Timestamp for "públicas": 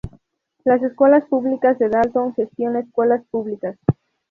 1.25-1.77, 3.29-3.77